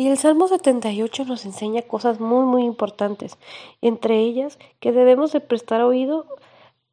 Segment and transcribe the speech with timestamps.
[0.00, 3.36] Y el Salmo 78 nos enseña cosas muy, muy importantes,
[3.82, 6.24] entre ellas que debemos de prestar oído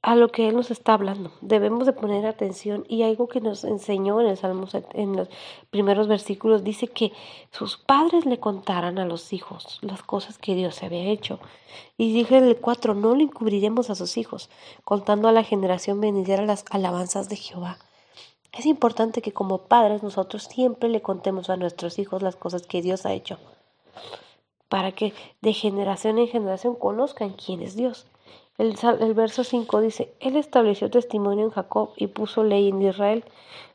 [0.02, 1.32] a lo que Él nos está hablando.
[1.40, 5.30] Debemos de poner atención y algo que nos enseñó en el Salmo, en los
[5.70, 7.14] primeros versículos, dice que
[7.50, 11.40] sus padres le contaran a los hijos las cosas que Dios había hecho.
[11.98, 14.50] Y dije el 4, no le encubriremos a sus hijos,
[14.84, 17.78] contando a la generación venidera las alabanzas de Jehová.
[18.58, 22.82] Es importante que como padres nosotros siempre le contemos a nuestros hijos las cosas que
[22.82, 23.38] Dios ha hecho,
[24.68, 28.08] para que de generación en generación conozcan quién es Dios.
[28.58, 33.24] El, verso 5 dice, Él estableció testimonio en Jacob y puso ley en Israel,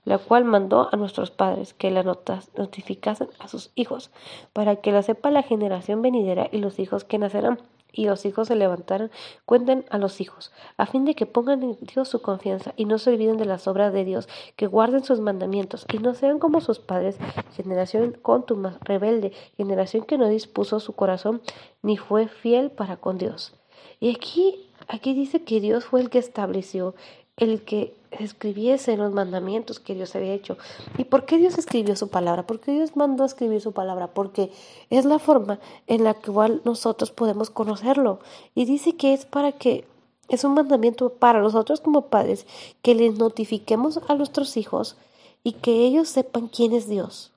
[0.05, 4.11] la cual mandó a nuestros padres que la notificasen a sus hijos,
[4.53, 7.61] para que la sepa la generación venidera y los hijos que nacerán,
[7.93, 9.11] y los hijos se levantaran,
[9.45, 12.99] cuenten a los hijos, a fin de que pongan en Dios su confianza y no
[12.99, 16.61] se olviden de las obras de Dios, que guarden sus mandamientos y no sean como
[16.61, 17.19] sus padres,
[17.55, 21.43] generación contumaz, rebelde, generación que no dispuso su corazón
[21.83, 23.55] ni fue fiel para con Dios.
[24.01, 26.95] Y aquí, aquí dice que Dios fue el que estableció
[27.37, 30.57] el que escribiese los mandamientos que Dios había hecho.
[30.99, 32.47] ¿Y por qué Dios escribió su palabra?
[32.47, 34.09] ¿Por qué Dios mandó escribir su palabra?
[34.09, 34.51] Porque
[34.91, 36.33] es la forma en la que
[36.65, 38.21] nosotros podemos conocerlo.
[38.55, 39.85] Y dice que es para que
[40.29, 42.47] es un mandamiento para nosotros como padres
[42.83, 44.97] que les notifiquemos a nuestros hijos
[45.45, 47.33] y que ellos sepan quién es Dios.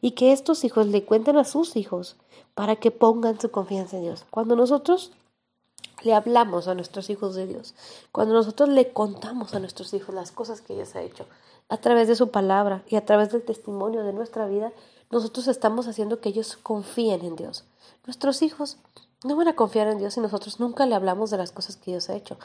[0.00, 2.16] Y que estos hijos le cuenten a sus hijos
[2.54, 4.24] para que pongan su confianza en Dios.
[4.30, 5.12] Cuando nosotros
[6.04, 7.74] le hablamos a nuestros hijos de Dios,
[8.10, 11.26] cuando nosotros le contamos a nuestros hijos las cosas que Dios ha hecho,
[11.68, 14.72] a través de su palabra y a través del testimonio de nuestra vida,
[15.10, 17.64] nosotros estamos haciendo que ellos confíen en Dios.
[18.06, 18.78] Nuestros hijos
[19.24, 21.92] no van a confiar en Dios si nosotros nunca le hablamos de las cosas que
[21.92, 22.38] Dios ha hecho.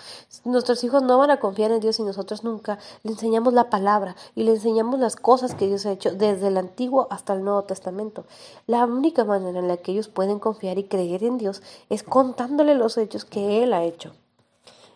[0.46, 4.16] Nuestros hijos no van a confiar en Dios si nosotros nunca le enseñamos la palabra
[4.36, 7.64] y le enseñamos las cosas que Dios ha hecho desde el Antiguo hasta el Nuevo
[7.64, 8.26] Testamento.
[8.68, 12.76] La única manera en la que ellos pueden confiar y creer en Dios es contándole
[12.76, 14.14] los hechos que Él ha hecho.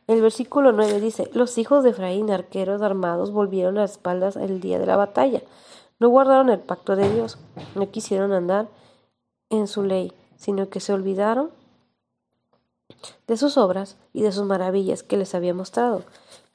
[0.07, 4.77] El versículo 9 dice, los hijos de Efraín, arqueros armados, volvieron a espaldas el día
[4.77, 5.41] de la batalla.
[5.99, 7.37] No guardaron el pacto de Dios,
[7.75, 8.67] no quisieron andar
[9.49, 11.51] en su ley, sino que se olvidaron
[13.27, 16.03] de sus obras y de sus maravillas que les había mostrado.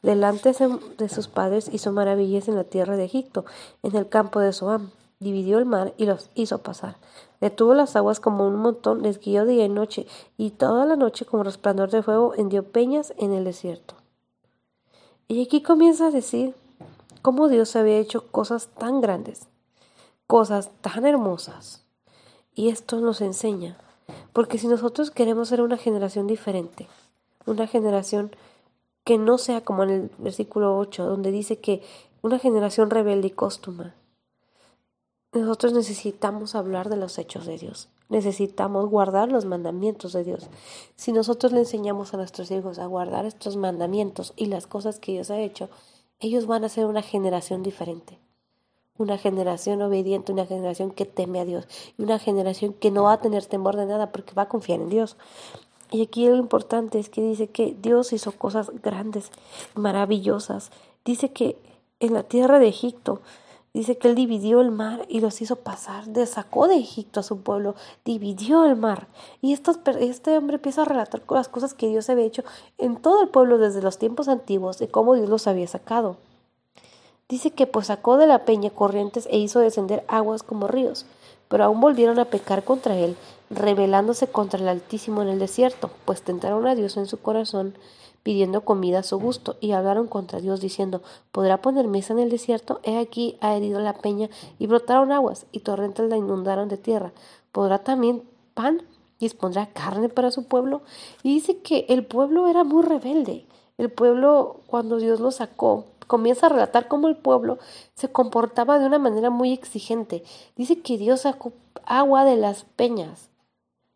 [0.02, 0.52] Delante
[0.98, 3.44] de sus padres hizo maravillas en la tierra de Egipto,
[3.82, 4.90] en el campo de Soam.
[5.18, 6.96] Dividió el mar y los hizo pasar.
[7.40, 11.24] Detuvo las aguas como un montón, les guió día y noche, y toda la noche
[11.24, 13.94] como resplandor de fuego hendió peñas en el desierto.
[15.26, 16.54] Y aquí comienza a decir
[17.22, 19.48] cómo Dios había hecho cosas tan grandes,
[20.26, 21.82] cosas tan hermosas.
[22.54, 23.78] Y esto nos enseña
[24.32, 26.88] porque si nosotros queremos ser una generación diferente,
[27.46, 28.34] una generación
[29.04, 31.82] que no sea como en el versículo 8, donde dice que
[32.22, 33.94] una generación rebelde y cóstuma,
[35.32, 37.88] nosotros necesitamos hablar de los hechos de Dios.
[38.08, 40.48] Necesitamos guardar los mandamientos de Dios.
[40.94, 45.12] Si nosotros le enseñamos a nuestros hijos a guardar estos mandamientos y las cosas que
[45.12, 45.68] Dios ha hecho,
[46.20, 48.18] ellos van a ser una generación diferente
[48.98, 51.66] una generación obediente, una generación que teme a Dios
[51.98, 54.80] y una generación que no va a tener temor de nada porque va a confiar
[54.80, 55.16] en Dios.
[55.90, 59.30] Y aquí lo importante es que dice que Dios hizo cosas grandes,
[59.74, 60.70] maravillosas.
[61.04, 61.56] Dice que
[62.00, 63.20] en la tierra de Egipto,
[63.72, 67.40] dice que Él dividió el mar y los hizo pasar, sacó de Egipto a su
[67.40, 69.06] pueblo, dividió el mar.
[69.40, 72.42] Y este hombre empieza a relatar las cosas que Dios había hecho
[72.78, 76.16] en todo el pueblo desde los tiempos antiguos, de cómo Dios los había sacado.
[77.28, 81.06] Dice que pues sacó de la peña corrientes e hizo descender aguas como ríos,
[81.48, 83.16] pero aún volvieron a pecar contra él,
[83.50, 87.74] rebelándose contra el Altísimo en el desierto, pues tentaron a Dios en su corazón,
[88.22, 92.30] pidiendo comida a su gusto, y hablaron contra Dios, diciendo, ¿podrá poner mesa en el
[92.30, 92.78] desierto?
[92.84, 97.12] He aquí ha herido la peña, y brotaron aguas, y torrentes la inundaron de tierra.
[97.50, 98.22] ¿Podrá también
[98.54, 98.82] pan?
[99.18, 100.82] ¿Dispondrá carne para su pueblo?
[101.24, 103.46] Y dice que el pueblo era muy rebelde.
[103.78, 107.58] El pueblo, cuando Dios lo sacó, comienza a relatar cómo el pueblo
[107.94, 110.22] se comportaba de una manera muy exigente.
[110.56, 111.52] Dice que Dios sacó
[111.84, 113.30] agua de las peñas,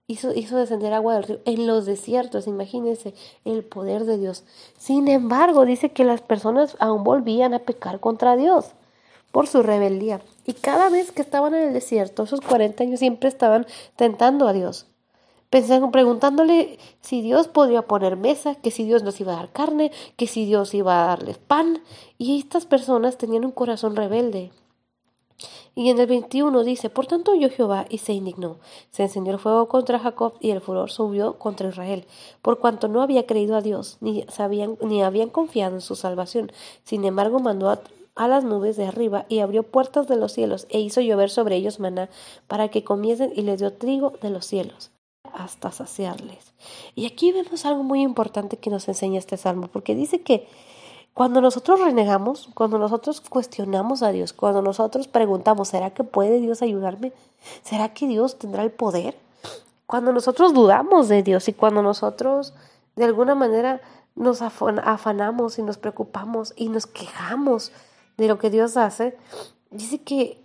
[0.06, 3.14] hizo, hizo descender agua del río en los desiertos, imagínense
[3.44, 4.44] el poder de Dios.
[4.78, 8.66] Sin embargo, dice que las personas aún volvían a pecar contra Dios
[9.32, 10.20] por su rebeldía.
[10.44, 13.66] Y cada vez que estaban en el desierto, esos 40 años siempre estaban
[13.96, 14.86] tentando a Dios
[15.50, 19.90] pensando, preguntándole si Dios podría poner mesa, que si Dios nos iba a dar carne,
[20.16, 21.82] que si Dios iba a darles pan.
[22.16, 24.52] Y estas personas tenían un corazón rebelde.
[25.74, 28.58] Y en el 21 dice, por tanto oyó Jehová y se indignó.
[28.90, 32.06] Se encendió el fuego contra Jacob y el furor subió contra Israel,
[32.42, 36.52] por cuanto no había creído a Dios, ni, sabían, ni habían confiado en su salvación.
[36.84, 40.80] Sin embargo, mandó a las nubes de arriba y abrió puertas de los cielos e
[40.80, 42.10] hizo llover sobre ellos maná
[42.48, 44.90] para que comiesen y les dio trigo de los cielos
[45.34, 46.52] hasta saciarles.
[46.94, 50.48] Y aquí vemos algo muy importante que nos enseña este salmo, porque dice que
[51.14, 56.62] cuando nosotros renegamos, cuando nosotros cuestionamos a Dios, cuando nosotros preguntamos, ¿será que puede Dios
[56.62, 57.12] ayudarme?
[57.62, 59.18] ¿Será que Dios tendrá el poder?
[59.86, 62.54] Cuando nosotros dudamos de Dios y cuando nosotros
[62.96, 63.80] de alguna manera
[64.14, 67.72] nos afanamos y nos preocupamos y nos quejamos
[68.16, 69.16] de lo que Dios hace,
[69.70, 70.40] dice que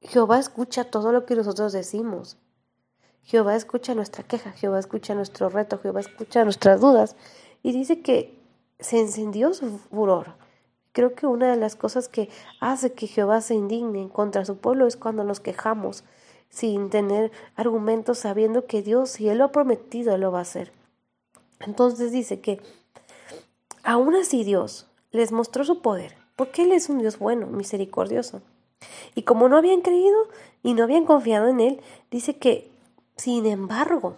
[0.00, 2.36] Jehová escucha todo lo que nosotros decimos.
[3.24, 7.16] Jehová escucha nuestra queja, Jehová escucha nuestro reto, Jehová escucha nuestras dudas.
[7.62, 8.38] Y dice que
[8.78, 10.34] se encendió su furor.
[10.92, 12.28] Creo que una de las cosas que
[12.60, 16.04] hace que Jehová se indigne contra su pueblo es cuando nos quejamos
[16.50, 20.72] sin tener argumentos, sabiendo que Dios, si Él lo ha prometido, lo va a hacer.
[21.58, 22.60] Entonces dice que
[23.82, 28.40] aún así Dios les mostró su poder, porque Él es un Dios bueno, misericordioso.
[29.14, 30.28] Y como no habían creído
[30.62, 31.80] y no habían confiado en Él,
[32.10, 32.70] dice que,
[33.16, 34.16] sin embargo,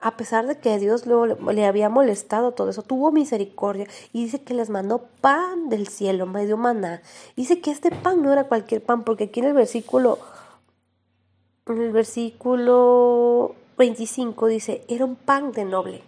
[0.00, 4.54] a pesar de que Dios le había molestado todo eso, tuvo misericordia y dice que
[4.54, 7.02] les mandó pan del cielo, medio maná.
[7.36, 10.18] Dice que este pan no era cualquier pan, porque aquí en el versículo,
[11.66, 16.02] en el versículo 25 dice, era un pan de noble.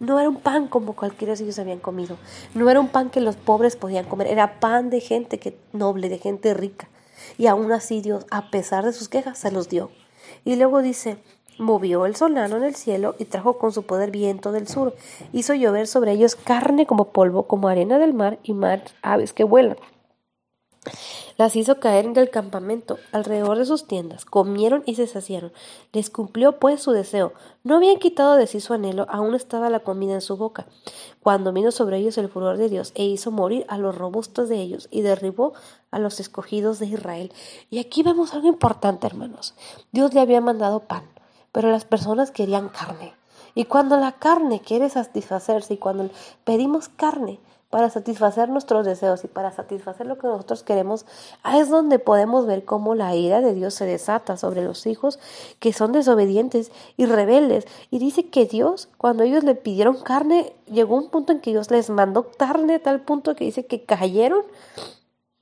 [0.00, 2.16] No era un pan como cualquiera de ellos habían comido.
[2.54, 4.28] No era un pan que los pobres podían comer.
[4.28, 6.88] Era pan de gente que, noble, de gente rica.
[7.36, 9.90] Y aún así Dios, a pesar de sus quejas, se los dio.
[10.44, 11.18] Y luego dice,
[11.58, 14.94] movió el solano en el cielo y trajo con su poder viento del sur.
[15.32, 19.44] Hizo llover sobre ellos carne como polvo, como arena del mar y mar aves que
[19.44, 19.76] vuelan.
[21.36, 25.52] Las hizo caer en el campamento, alrededor de sus tiendas, comieron y se saciaron.
[25.92, 27.32] Les cumplió pues su deseo.
[27.64, 30.66] No habían quitado de sí su anhelo, aún estaba la comida en su boca.
[31.22, 34.56] Cuando vino sobre ellos el furor de Dios, e hizo morir a los robustos de
[34.60, 35.52] ellos, y derribó
[35.90, 37.32] a los escogidos de Israel.
[37.70, 39.54] Y aquí vemos algo importante, hermanos.
[39.92, 41.04] Dios le había mandado pan,
[41.52, 43.14] pero las personas querían carne.
[43.54, 46.10] Y cuando la carne quiere satisfacerse y cuando
[46.44, 51.04] pedimos carne para satisfacer nuestros deseos y para satisfacer lo que nosotros queremos,
[51.42, 55.18] ahí es donde podemos ver cómo la ira de Dios se desata sobre los hijos
[55.58, 57.66] que son desobedientes y rebeldes.
[57.90, 61.70] Y dice que Dios, cuando ellos le pidieron carne, llegó un punto en que Dios
[61.70, 64.42] les mandó carne a tal punto que dice que cayeron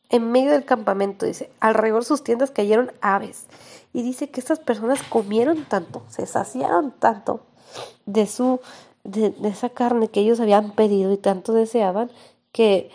[0.08, 3.46] en medio del campamento, dice, alrededor de sus tiendas cayeron aves.
[3.92, 7.40] Y dice que estas personas comieron tanto, se saciaron tanto
[8.04, 8.60] de su
[9.06, 12.10] de, esa carne que ellos habían pedido y tanto deseaban
[12.52, 12.90] que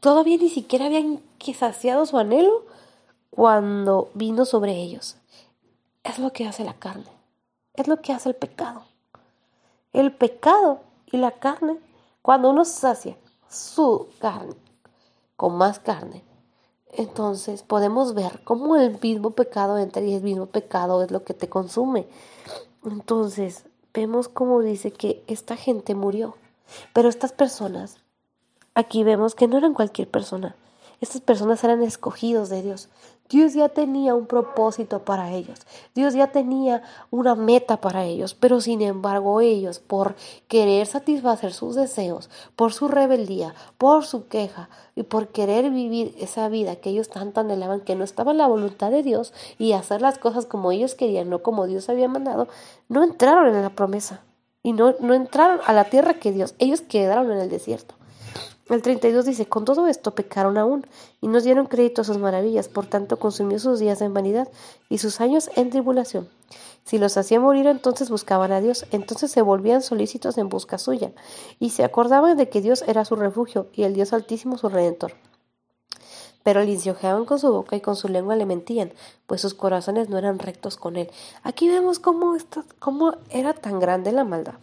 [0.00, 1.20] todavía ni siquiera habían
[1.54, 2.64] saciado su anhelo
[3.30, 5.16] cuando vino sobre ellos.
[6.04, 7.10] Es lo que hace la carne,
[7.74, 8.84] es lo que hace el pecado.
[9.92, 10.80] El pecado
[11.10, 11.78] y la carne,
[12.22, 13.16] cuando uno sacia
[13.48, 14.54] su carne
[15.36, 16.24] con más carne,
[16.92, 21.34] entonces podemos ver cómo el mismo pecado entra y el mismo pecado es lo que
[21.34, 22.06] te consume.
[22.84, 26.36] Entonces vemos cómo dice que esta gente murió,
[26.92, 27.98] pero estas personas,
[28.74, 30.56] aquí vemos que no eran cualquier persona,
[31.00, 32.88] estas personas eran escogidos de Dios.
[33.32, 35.60] Dios ya tenía un propósito para ellos.
[35.94, 38.34] Dios ya tenía una meta para ellos.
[38.34, 40.16] Pero sin embargo ellos, por
[40.48, 46.50] querer satisfacer sus deseos, por su rebeldía, por su queja y por querer vivir esa
[46.50, 50.02] vida que ellos tanto anhelaban, que no estaba en la voluntad de Dios y hacer
[50.02, 52.48] las cosas como ellos querían, no como Dios había mandado,
[52.90, 54.20] no entraron en la promesa.
[54.62, 57.94] Y no, no entraron a la tierra que Dios, ellos quedaron en el desierto.
[58.68, 60.86] El 32 dice, con todo esto pecaron aún
[61.20, 64.48] y no dieron crédito a sus maravillas, por tanto consumió sus días en vanidad
[64.88, 66.28] y sus años en tribulación.
[66.84, 71.12] Si los hacía morir, entonces buscaban a Dios, entonces se volvían solícitos en busca suya,
[71.58, 75.12] y se acordaban de que Dios era su refugio y el Dios altísimo su redentor.
[76.42, 78.92] Pero lisonjeaban con su boca y con su lengua le mentían,
[79.26, 81.10] pues sus corazones no eran rectos con él.
[81.42, 82.36] Aquí vemos cómo,
[82.78, 84.54] cómo era tan grande la maldad.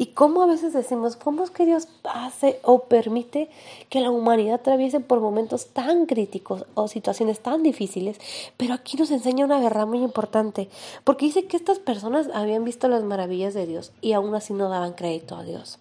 [0.00, 3.50] Y cómo a veces decimos, ¿cómo es que Dios hace o permite
[3.90, 8.16] que la humanidad atraviese por momentos tan críticos o situaciones tan difíciles?
[8.56, 10.70] Pero aquí nos enseña una verdad muy importante,
[11.04, 14.70] porque dice que estas personas habían visto las maravillas de Dios y aún así no
[14.70, 15.80] daban crédito a Dios.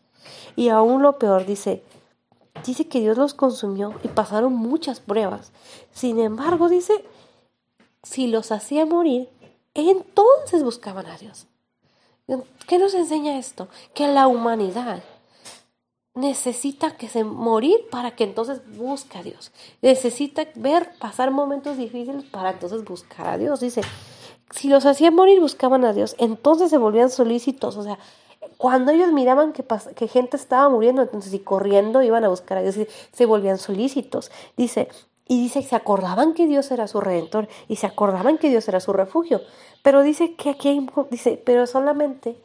[0.57, 1.81] Y aún lo peor, dice,
[2.65, 5.53] dice que Dios los consumió y pasaron muchas pruebas.
[5.93, 7.05] Sin embargo, dice,
[8.03, 9.29] si los hacía morir,
[9.75, 11.47] entonces buscaban a Dios.
[12.67, 13.67] ¿Qué nos enseña esto?
[13.93, 15.01] Que la humanidad
[16.15, 19.51] necesita que se morir para que entonces busque a Dios.
[19.81, 23.61] Necesita ver pasar momentos difíciles para entonces buscar a Dios.
[23.61, 23.81] Dice,
[24.51, 27.99] si los hacían morir buscaban a Dios, entonces se volvían solícitos, o sea,
[28.57, 29.63] cuando ellos miraban que,
[29.95, 32.75] que gente estaba muriendo, entonces y corriendo iban a buscar a Dios
[33.11, 34.31] se volvían solícitos.
[34.57, 34.89] Dice,
[35.29, 38.67] y dice que se acordaban que Dios era su redentor y se acordaban que Dios
[38.67, 39.41] era su refugio.
[39.83, 42.35] Pero dice que aquí hay, dice, pero solamente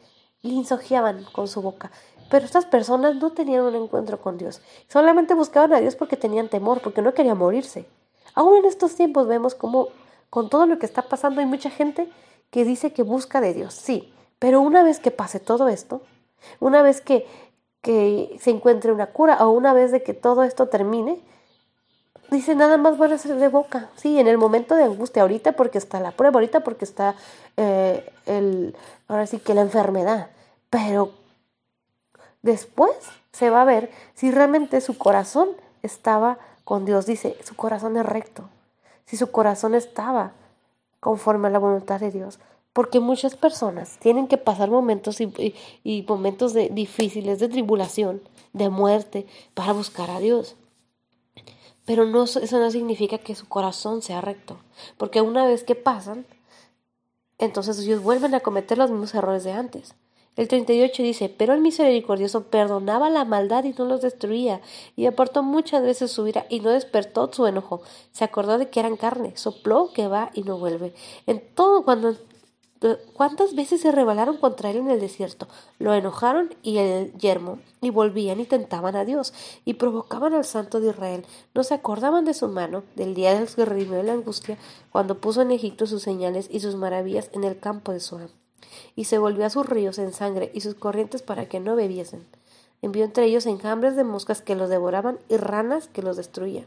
[0.42, 1.90] linsojeaban con su boca.
[2.30, 4.60] Pero estas personas no tenían un encuentro con Dios.
[4.86, 7.86] Solamente buscaban a Dios porque tenían temor, porque no querían morirse.
[8.34, 9.88] Aún en estos tiempos vemos como
[10.28, 12.10] con todo lo que está pasando hay mucha gente
[12.50, 16.02] que dice que busca de Dios, sí, pero una vez que pase todo esto,
[16.60, 17.26] una vez que,
[17.80, 21.22] que se encuentre una cura o una vez de que todo esto termine,
[22.30, 25.52] dice nada más van a ser de boca, sí, en el momento de angustia, ahorita
[25.52, 27.14] porque está la prueba, ahorita porque está
[27.56, 28.76] eh, el,
[29.08, 30.30] ahora sí que la enfermedad,
[30.70, 31.12] pero
[32.42, 32.92] después
[33.32, 35.50] se va a ver si realmente su corazón
[35.82, 38.48] estaba con Dios, dice, su corazón es recto,
[39.06, 40.32] si su corazón estaba
[41.00, 42.38] conforme a la voluntad de Dios.
[42.72, 48.20] Porque muchas personas tienen que pasar momentos y, momentos de, difíciles, de tribulación,
[48.52, 50.56] de muerte, para buscar a Dios.
[51.84, 54.58] Pero no, eso no significa que su corazón sea recto.
[54.96, 56.26] Porque una vez que pasan,
[57.38, 59.94] entonces ellos vuelven a cometer los mismos errores de antes.
[60.36, 64.60] El 38 dice, pero el misericordioso perdonaba la maldad y no los destruía,
[64.96, 67.82] y apartó muchas veces su ira y no despertó su enojo.
[68.10, 70.92] Se acordó de que eran carne, sopló que va y no vuelve.
[71.26, 72.16] En todo, cuando
[73.14, 75.48] ¿Cuántas veces se rebelaron contra él en el desierto?
[75.78, 79.32] Lo enojaron y el yermo, y volvían y tentaban a Dios,
[79.64, 81.24] y provocaban al Santo de Israel.
[81.54, 84.58] No se acordaban de su mano, del día del que redimió la angustia,
[84.92, 88.30] cuando puso en Egipto sus señales y sus maravillas en el campo de Zoán
[88.96, 92.26] y se volvió a sus ríos en sangre y sus corrientes para que no bebiesen.
[92.82, 96.66] Envió entre ellos enjambres de moscas que los devoraban y ranas que los destruían.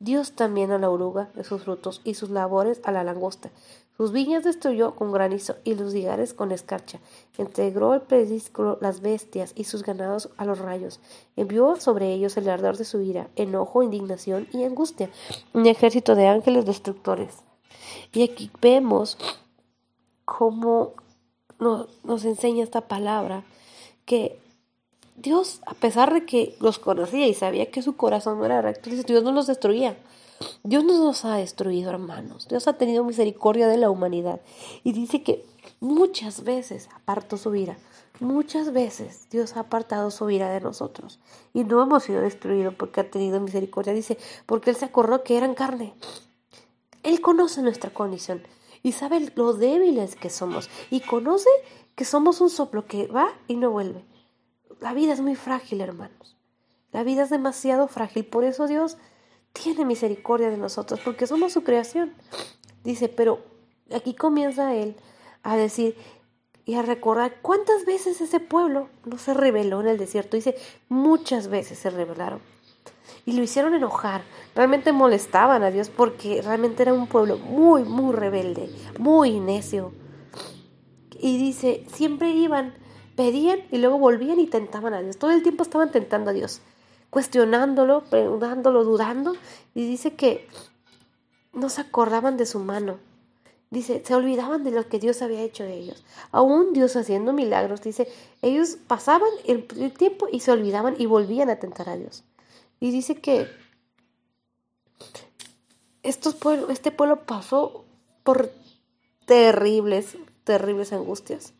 [0.00, 3.50] Dios también a la oruga de sus frutos y sus labores a la langosta.
[3.98, 7.00] Sus viñas destruyó con granizo y los higares con escarcha.
[7.36, 11.00] Integró el pedísculo las bestias y sus ganados a los rayos.
[11.36, 15.10] Envió sobre ellos el ardor de su ira, enojo, indignación y angustia,
[15.52, 17.44] un ejército de ángeles destructores.
[18.14, 19.18] Y aquí vemos
[20.24, 20.94] cómo
[21.58, 23.44] nos, enseña esta palabra,
[24.06, 24.39] que
[25.20, 28.88] Dios, a pesar de que los conocía y sabía que su corazón no era recto,
[28.88, 29.98] Dios no los destruía.
[30.62, 32.48] Dios no nos ha destruido, hermanos.
[32.48, 34.40] Dios ha tenido misericordia de la humanidad.
[34.82, 35.44] Y dice que
[35.80, 37.76] muchas veces apartó su ira.
[38.20, 41.18] Muchas veces Dios ha apartado su ira de nosotros.
[41.52, 43.92] Y no hemos sido destruidos porque ha tenido misericordia.
[43.92, 45.92] Dice, porque Él se acordó que eran carne.
[47.02, 48.42] Él conoce nuestra condición
[48.82, 51.50] y sabe lo débiles que somos y conoce
[51.94, 54.04] que somos un soplo que va y no vuelve.
[54.78, 56.36] La vida es muy frágil, hermanos.
[56.92, 58.24] La vida es demasiado frágil.
[58.24, 58.96] Por eso Dios
[59.52, 62.14] tiene misericordia de nosotros, porque somos su creación.
[62.84, 63.44] Dice, pero
[63.94, 64.96] aquí comienza Él
[65.42, 65.96] a decir
[66.64, 70.36] y a recordar cuántas veces ese pueblo no se rebeló en el desierto.
[70.36, 70.56] Dice,
[70.88, 72.40] muchas veces se rebelaron
[73.26, 74.22] y lo hicieron enojar.
[74.54, 79.92] Realmente molestaban a Dios porque realmente era un pueblo muy, muy rebelde, muy necio.
[81.18, 82.74] Y dice, siempre iban,
[83.20, 85.18] pedían y luego volvían y tentaban a Dios.
[85.18, 86.62] Todo el tiempo estaban tentando a Dios,
[87.10, 89.34] cuestionándolo, preguntándolo, dudando.
[89.74, 90.48] Y dice que
[91.52, 92.96] no se acordaban de su mano.
[93.68, 96.02] Dice, se olvidaban de lo que Dios había hecho de ellos.
[96.32, 97.82] Aún Dios haciendo milagros.
[97.82, 98.08] Dice,
[98.40, 102.24] ellos pasaban el, tiempo y se olvidaban y volvían a tentar a Dios.
[102.80, 103.48] Y dice que
[106.02, 106.38] estos
[106.70, 107.84] este pueblo pasó
[108.24, 108.50] por
[109.26, 111.52] terribles, terribles angustias.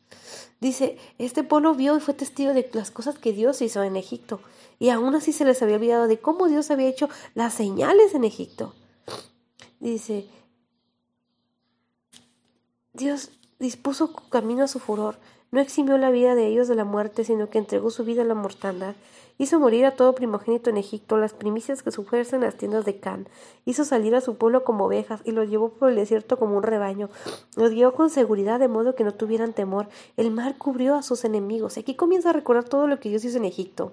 [0.60, 4.40] Dice, este pueblo vio y fue testigo de las cosas que Dios hizo en Egipto.
[4.78, 8.24] Y aún así se les había olvidado de cómo Dios había hecho las señales en
[8.24, 8.74] Egipto.
[9.78, 10.28] Dice,
[12.92, 15.18] Dios dispuso camino a su furor,
[15.50, 18.26] no eximió la vida de ellos de la muerte, sino que entregó su vida a
[18.26, 18.95] la mortandad
[19.40, 23.00] Hizo morir a todo primogénito en Egipto, las primicias que sufriesen en las tiendas de
[23.00, 23.26] Can.
[23.64, 26.62] Hizo salir a su pueblo como ovejas y los llevó por el desierto como un
[26.62, 27.09] rebaño.
[27.57, 29.88] Los guió con seguridad de modo que no tuvieran temor.
[30.19, 31.78] El mar cubrió a sus enemigos.
[31.78, 33.92] Aquí comienza a recordar todo lo que Dios hizo en Egipto.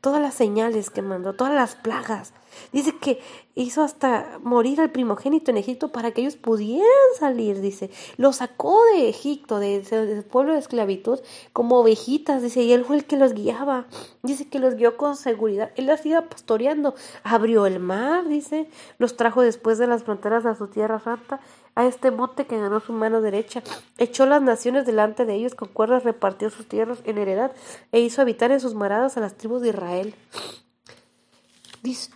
[0.00, 2.32] Todas las señales que mandó, todas las plagas.
[2.72, 3.20] Dice que
[3.54, 6.88] hizo hasta morir al primogénito en Egipto para que ellos pudieran
[7.18, 7.90] salir, dice.
[8.16, 11.20] Lo sacó de Egipto, del de, pueblo de esclavitud,
[11.52, 13.86] como ovejitas, dice, y él fue el que los guiaba.
[14.22, 15.70] Dice que los guió con seguridad.
[15.76, 16.94] Él las iba pastoreando.
[17.22, 18.68] Abrió el mar, dice.
[18.98, 21.40] Los trajo después de las fronteras a su tierra santa
[21.74, 23.62] a este monte que ganó su mano derecha.
[23.98, 27.52] Echó las naciones delante de ellos, con cuerdas repartió sus tierras en heredad,
[27.92, 30.14] e hizo habitar en sus maradas a las tribus de Israel.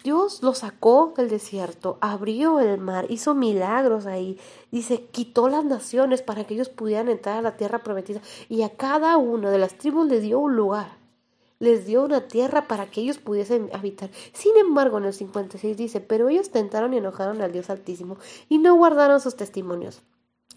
[0.03, 4.39] Dios lo sacó del desierto, abrió el mar, hizo milagros ahí.
[4.71, 8.21] Dice, quitó las naciones para que ellos pudieran entrar a la tierra prometida.
[8.51, 11.04] Y a cada uno de las tribus le dio un lugar.
[11.65, 14.11] Les dio una tierra para que ellos pudiesen habitar.
[14.35, 18.19] Sin embargo, en el 56 dice, pero ellos tentaron y enojaron al Dios Altísimo
[18.51, 20.03] y no guardaron sus testimonios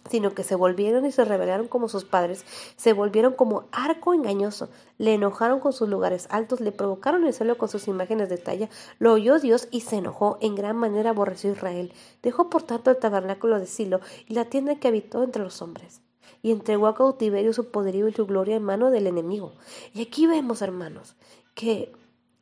[0.09, 2.45] sino que se volvieron y se rebelaron como sus padres,
[2.77, 7.57] se volvieron como arco engañoso, le enojaron con sus lugares altos, le provocaron el celo
[7.57, 11.51] con sus imágenes de talla, lo oyó Dios y se enojó, en gran manera aborreció
[11.51, 11.91] Israel,
[12.23, 16.01] dejó por tanto el tabernáculo de Silo y la tienda que habitó entre los hombres,
[16.47, 19.51] y entregó a cautiverio su poderío y su gloria en mano del enemigo.
[19.93, 21.17] Y aquí vemos, hermanos,
[21.55, 21.91] que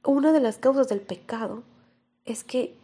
[0.04, 1.64] una de las causas del pecado
[2.24, 2.78] es que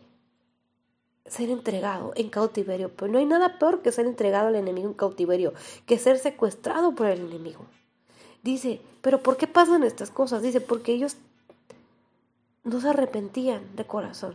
[1.27, 2.89] ser entregado en cautiverio.
[2.95, 5.53] Pero no hay nada peor que ser entregado al enemigo en cautiverio,
[5.85, 7.67] que ser secuestrado por el enemigo.
[8.41, 10.41] Dice, pero ¿por qué pasan estas cosas?
[10.41, 11.17] Dice, porque ellos
[12.63, 14.33] no se arrepentían de corazón.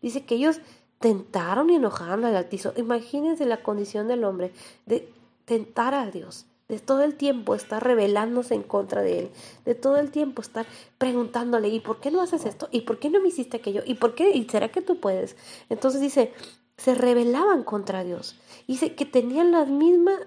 [0.00, 0.62] Dice que ellos
[0.98, 2.72] tentaron y enojaron al Altísimo.
[2.78, 4.54] Imagínense la condición del hombre
[4.86, 5.12] de
[5.44, 9.30] tentar a Dios, de todo el tiempo estar rebelándose en contra de él,
[9.64, 10.66] de todo el tiempo estar
[10.98, 12.68] preguntándole, ¿y por qué no haces esto?
[12.70, 13.82] ¿Y por qué no me hiciste aquello?
[13.84, 14.30] ¿Y por qué?
[14.30, 15.36] ¿Y será que tú puedes?
[15.68, 16.32] Entonces dice,
[16.76, 18.36] se rebelaban contra Dios.
[18.66, 20.18] Dice que tenían la misma,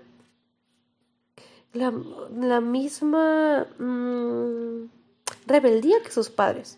[1.74, 4.90] la, misma mm,
[5.48, 6.78] rebeldía que sus padres.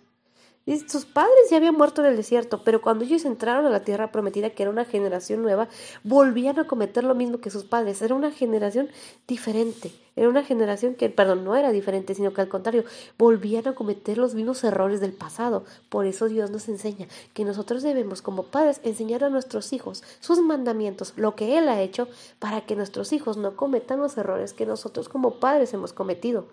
[0.87, 4.11] Sus padres ya habían muerto en el desierto, pero cuando ellos entraron a la tierra
[4.11, 5.69] prometida, que era una generación nueva,
[6.03, 8.01] volvían a cometer lo mismo que sus padres.
[8.01, 8.89] Era una generación
[9.29, 9.93] diferente.
[10.17, 12.83] Era una generación que, perdón, no era diferente, sino que al contrario,
[13.17, 15.63] volvían a cometer los mismos errores del pasado.
[15.87, 20.39] Por eso Dios nos enseña que nosotros debemos, como padres, enseñar a nuestros hijos sus
[20.41, 22.09] mandamientos, lo que Él ha hecho,
[22.39, 26.47] para que nuestros hijos no cometan los errores que nosotros como padres hemos cometido.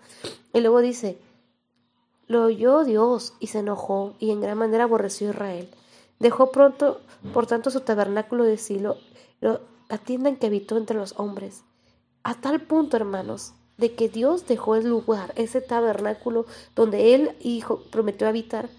[0.53, 1.17] Y luego dice,
[2.27, 5.69] lo oyó Dios y se enojó y en gran manera aborreció a Israel.
[6.19, 7.01] Dejó pronto,
[7.33, 8.97] por tanto, su tabernáculo de Silo,
[9.41, 11.63] la tienda en que habitó entre los hombres.
[12.23, 17.83] A tal punto, hermanos, de que Dios dejó el lugar, ese tabernáculo donde él, hijo,
[17.91, 18.69] prometió habitar,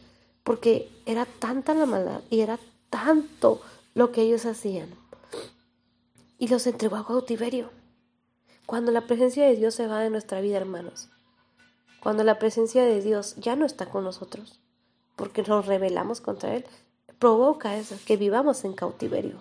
[0.43, 2.59] porque era tanta la maldad y era
[2.91, 3.61] tanto
[3.95, 4.89] lo que ellos hacían.
[6.39, 7.71] Y los entregó a cautiverio.
[8.65, 11.09] Cuando la presencia de Dios se va de nuestra vida, hermanos,
[12.07, 14.61] cuando la presencia de Dios ya no está con nosotros,
[15.17, 16.65] porque nos rebelamos contra Él,
[17.19, 19.41] provoca eso, que vivamos en cautiverio.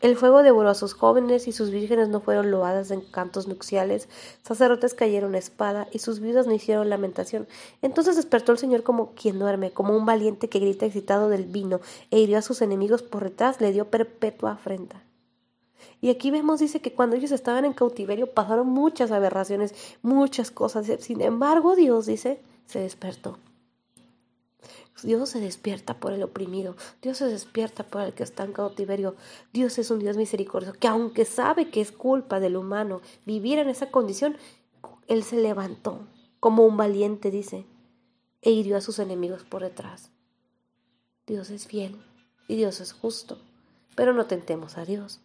[0.00, 4.08] El fuego devoró a sus jóvenes y sus vírgenes no fueron loadas en cantos nupciales,
[4.44, 7.48] sacerdotes cayeron a espada y sus viudas no hicieron lamentación.
[7.82, 11.80] Entonces despertó el Señor como quien duerme, como un valiente que grita excitado del vino,
[12.12, 15.02] e hirió a sus enemigos por detrás, le dio perpetua afrenta.
[16.00, 20.86] Y aquí vemos, dice que cuando ellos estaban en cautiverio pasaron muchas aberraciones, muchas cosas.
[21.00, 23.38] Sin embargo, Dios dice, se despertó.
[25.02, 29.14] Dios se despierta por el oprimido, Dios se despierta por el que está en cautiverio.
[29.52, 33.68] Dios es un Dios misericordioso que aunque sabe que es culpa del humano vivir en
[33.68, 34.38] esa condición,
[35.06, 36.06] Él se levantó
[36.40, 37.66] como un valiente, dice,
[38.40, 40.10] e hirió a sus enemigos por detrás.
[41.26, 41.96] Dios es fiel
[42.48, 43.38] y Dios es justo,
[43.96, 45.20] pero no tentemos a Dios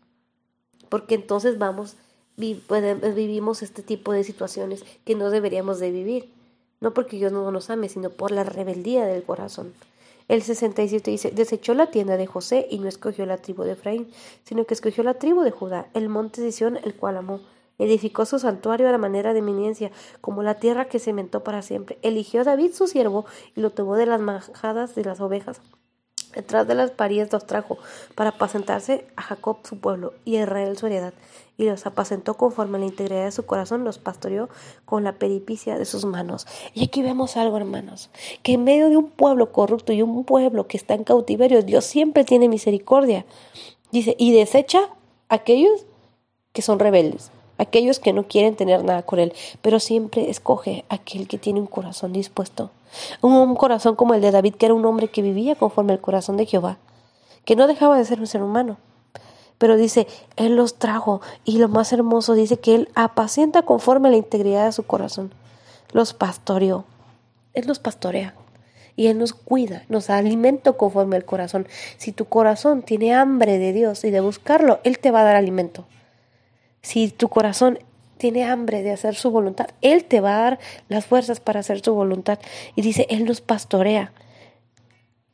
[0.91, 1.95] porque entonces vamos,
[2.35, 6.29] vivimos este tipo de situaciones que no deberíamos de vivir.
[6.81, 9.73] No porque Dios no nos ame, sino por la rebeldía del corazón.
[10.27, 14.11] El 67 dice, desechó la tienda de José y no escogió la tribu de Efraín,
[14.43, 17.39] sino que escogió la tribu de Judá, el monte de Sión, el cual amó.
[17.79, 21.99] Edificó su santuario a la manera de eminencia, como la tierra que cementó para siempre.
[22.01, 23.25] Eligió a David su siervo
[23.55, 25.61] y lo tomó de las majadas de las ovejas
[26.33, 27.77] Detrás de las parías los trajo
[28.15, 31.13] para apacentarse a Jacob su pueblo y a Israel su heredad,
[31.57, 34.49] y los apacentó conforme a la integridad de su corazón, los pastoreó
[34.85, 36.47] con la peripicia de sus manos.
[36.73, 38.09] Y aquí vemos algo, hermanos,
[38.43, 41.85] que en medio de un pueblo corrupto y un pueblo que está en cautiverio, Dios
[41.85, 43.25] siempre tiene misericordia.
[43.91, 44.89] Dice, y desecha
[45.29, 45.85] a aquellos
[46.53, 47.31] que son rebeldes
[47.61, 51.67] aquellos que no quieren tener nada con Él, pero siempre escoge aquel que tiene un
[51.67, 52.71] corazón dispuesto.
[53.21, 56.37] Un, corazón como el de David, que era un hombre que vivía conforme al corazón
[56.37, 56.77] de Jehová,
[57.45, 58.77] que no dejaba de ser un ser humano.
[59.59, 64.11] Pero dice, Él los trajo y lo más hermoso dice que Él apacienta conforme a
[64.11, 65.31] la integridad de su corazón.
[65.91, 66.85] Los pastoreó.
[67.53, 68.33] Él los pastorea
[68.95, 71.67] y Él nos cuida, nos alimenta conforme al corazón.
[71.97, 75.35] Si tu corazón tiene hambre de Dios y de buscarlo, Él te va a dar
[75.35, 75.85] alimento.
[76.81, 77.79] Si tu corazón
[78.17, 81.81] tiene hambre de hacer su voluntad, Él te va a dar las fuerzas para hacer
[81.83, 82.39] su voluntad.
[82.75, 84.13] Y dice, Él nos pastorea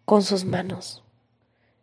[0.05, 1.03] con sus manos.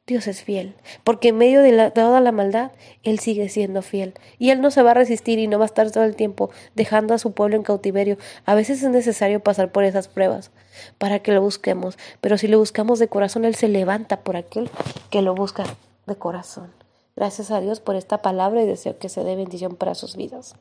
[0.07, 2.73] Dios es fiel, porque en medio de, toda la maldad,
[3.05, 4.13] Él sigue siendo fiel.
[4.39, 6.51] Y Él no se va a resistir y no va a estar todo el tiempo
[6.75, 8.19] dejando a su pueblo en cautiverio.
[8.45, 10.51] A veces es necesario pasar por esas pruebas
[10.99, 14.69] para que lo busquemos, pero si lo buscamos de corazón, Él se levanta por aquel
[15.09, 15.65] que lo busca
[16.07, 16.84] de corazón.
[17.17, 20.57] Gracias a Dios por esta palabra y deseo que se dé bendición para sus vidas.